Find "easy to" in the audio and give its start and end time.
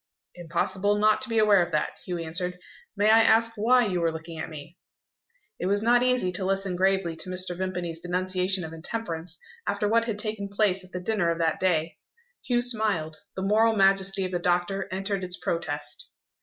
6.01-6.43